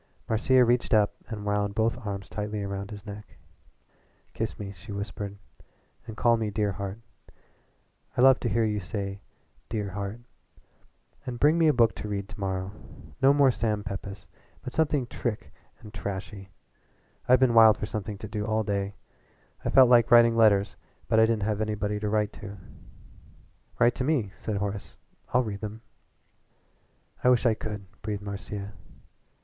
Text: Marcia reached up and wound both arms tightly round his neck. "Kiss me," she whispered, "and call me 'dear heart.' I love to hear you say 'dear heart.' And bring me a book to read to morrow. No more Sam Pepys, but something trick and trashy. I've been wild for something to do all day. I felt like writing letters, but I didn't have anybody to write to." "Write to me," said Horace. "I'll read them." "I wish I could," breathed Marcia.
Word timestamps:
Marcia 0.27 0.65
reached 0.65 0.95
up 0.95 1.13
and 1.27 1.45
wound 1.45 1.75
both 1.75 1.95
arms 2.07 2.27
tightly 2.27 2.65
round 2.65 2.89
his 2.89 3.05
neck. 3.05 3.37
"Kiss 4.33 4.57
me," 4.57 4.71
she 4.71 4.91
whispered, 4.91 5.37
"and 6.07 6.17
call 6.17 6.37
me 6.37 6.49
'dear 6.49 6.71
heart.' 6.71 7.01
I 8.17 8.21
love 8.21 8.39
to 8.39 8.49
hear 8.49 8.65
you 8.65 8.79
say 8.79 9.21
'dear 9.69 9.91
heart.' 9.91 10.21
And 11.27 11.39
bring 11.39 11.55
me 11.59 11.67
a 11.67 11.71
book 11.71 11.93
to 11.97 12.07
read 12.07 12.29
to 12.29 12.39
morrow. 12.39 12.71
No 13.21 13.31
more 13.31 13.51
Sam 13.51 13.83
Pepys, 13.83 14.25
but 14.63 14.73
something 14.73 15.05
trick 15.05 15.53
and 15.81 15.93
trashy. 15.93 16.49
I've 17.29 17.39
been 17.39 17.53
wild 17.53 17.77
for 17.77 17.85
something 17.85 18.17
to 18.17 18.27
do 18.27 18.43
all 18.43 18.63
day. 18.63 18.95
I 19.63 19.69
felt 19.69 19.87
like 19.87 20.09
writing 20.09 20.35
letters, 20.35 20.77
but 21.09 21.19
I 21.19 21.27
didn't 21.27 21.43
have 21.43 21.61
anybody 21.61 21.99
to 21.99 22.09
write 22.09 22.33
to." 22.41 22.57
"Write 23.77 23.93
to 23.93 24.03
me," 24.03 24.31
said 24.35 24.57
Horace. 24.57 24.97
"I'll 25.31 25.43
read 25.43 25.61
them." 25.61 25.83
"I 27.23 27.29
wish 27.29 27.45
I 27.45 27.53
could," 27.53 27.85
breathed 28.01 28.23
Marcia. 28.23 28.73